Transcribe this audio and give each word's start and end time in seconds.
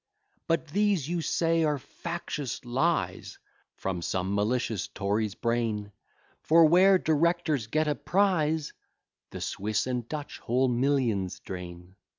But 0.47 0.67
these, 0.69 1.07
you 1.07 1.21
say, 1.21 1.63
are 1.63 1.77
factious 1.77 2.65
lies, 2.65 3.37
From 3.75 4.01
some 4.01 4.33
malicious 4.33 4.87
Tory's 4.87 5.35
brain; 5.35 5.91
For, 6.41 6.65
where 6.65 6.97
directors 6.97 7.67
get 7.67 7.87
a 7.87 7.93
prize, 7.93 8.73
The 9.29 9.41
Swiss 9.41 9.85
and 9.85 10.09
Dutch 10.09 10.39
whole 10.39 10.69
millions 10.69 11.39
drain. 11.39 11.95